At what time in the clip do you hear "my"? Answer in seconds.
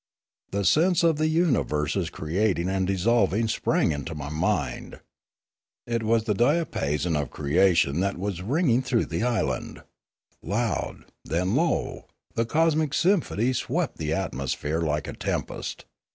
4.15-4.29